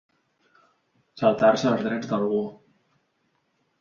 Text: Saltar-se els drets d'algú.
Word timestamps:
Saltar-se 1.21 1.69
els 1.73 1.85
drets 1.91 2.13
d'algú. 2.15 2.41